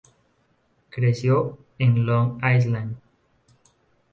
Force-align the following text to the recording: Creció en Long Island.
Creció 0.89 1.59
en 1.77 2.07
Long 2.07 2.39
Island. 2.43 2.97